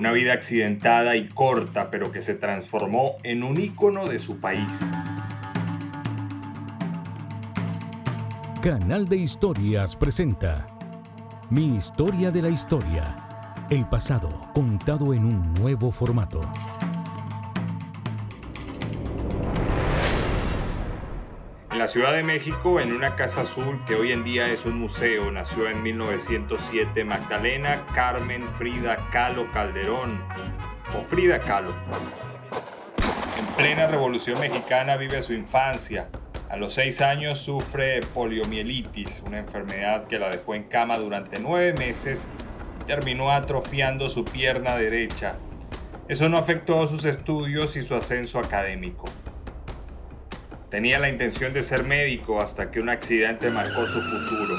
[0.00, 4.80] Una vida accidentada y corta, pero que se transformó en un ícono de su país.
[8.62, 10.66] Canal de Historias presenta
[11.50, 13.14] Mi historia de la historia.
[13.68, 16.40] El pasado contado en un nuevo formato.
[21.80, 25.32] La Ciudad de México, en una casa azul que hoy en día es un museo,
[25.32, 30.22] nació en 1907 Magdalena Carmen Frida Kahlo Calderón,
[30.94, 31.72] o Frida Kahlo.
[33.38, 36.10] En plena Revolución Mexicana vive su infancia.
[36.50, 41.72] A los seis años sufre poliomielitis, una enfermedad que la dejó en cama durante nueve
[41.72, 42.26] meses
[42.82, 45.36] y terminó atrofiando su pierna derecha.
[46.08, 49.06] Eso no afectó sus estudios y su ascenso académico.
[50.70, 54.54] Tenía la intención de ser médico hasta que un accidente marcó su futuro.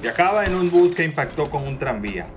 [0.00, 2.28] Viajaba en un bus que impactó con un tranvía.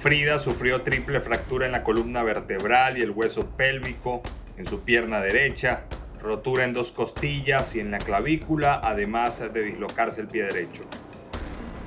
[0.00, 4.22] Frida sufrió triple fractura en la columna vertebral y el hueso pélvico,
[4.58, 5.84] en su pierna derecha,
[6.20, 10.82] rotura en dos costillas y en la clavícula, además de dislocarse el pie derecho.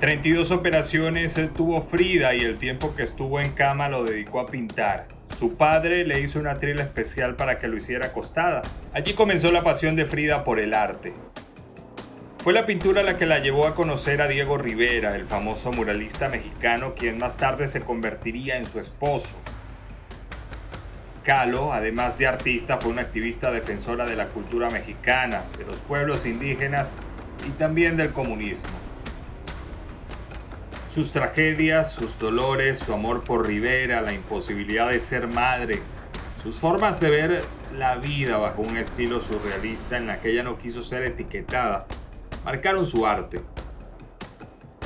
[0.00, 5.17] 32 operaciones tuvo Frida y el tiempo que estuvo en cama lo dedicó a pintar.
[5.38, 8.62] Su padre le hizo una trila especial para que lo hiciera acostada.
[8.92, 11.12] Allí comenzó la pasión de Frida por el arte.
[12.38, 16.28] Fue la pintura la que la llevó a conocer a Diego Rivera, el famoso muralista
[16.28, 19.36] mexicano, quien más tarde se convertiría en su esposo.
[21.22, 26.26] Calo, además de artista, fue una activista defensora de la cultura mexicana, de los pueblos
[26.26, 26.90] indígenas
[27.46, 28.87] y también del comunismo.
[30.98, 35.78] Sus tragedias, sus dolores, su amor por Rivera, la imposibilidad de ser madre,
[36.42, 37.42] sus formas de ver
[37.78, 41.86] la vida bajo un estilo surrealista en la que ella no quiso ser etiquetada,
[42.44, 43.40] marcaron su arte.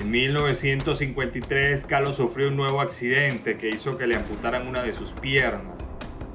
[0.01, 5.13] En 1953, Carlos sufrió un nuevo accidente que hizo que le amputaran una de sus
[5.13, 5.91] piernas.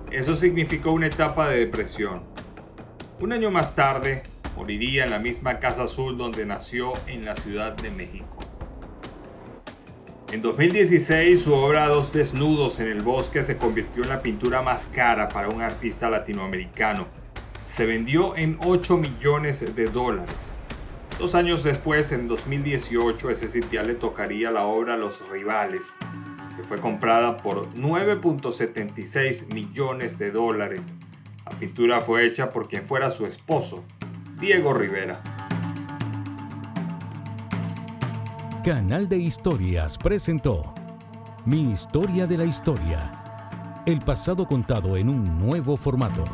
[0.09, 2.23] Eso significó una etapa de depresión.
[3.19, 4.23] Un año más tarde,
[4.55, 8.46] moriría en la misma Casa Azul donde nació en la Ciudad de México.
[10.29, 14.87] En 2016 su obra Dos desnudos en el bosque se convirtió en la pintura más
[14.87, 17.07] cara para un artista latinoamericano.
[17.61, 20.35] Se vendió en 8 millones de dólares.
[21.17, 25.95] Dos años después, en 2018, ese sitio le tocaría la obra Los Rivales,
[26.57, 30.93] que fue comprada por 9.76 millones de dólares.
[31.45, 33.85] La pintura fue hecha por quien fuera su esposo,
[34.39, 35.21] Diego Rivera.
[38.67, 40.73] Canal de Historias presentó
[41.45, 43.81] Mi historia de la historia.
[43.85, 46.25] El pasado contado en un nuevo formato.